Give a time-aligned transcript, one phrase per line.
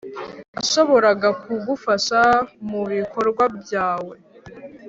[0.53, 2.19] nashoboraga kugufasha
[2.69, 4.15] mubikorwa byawe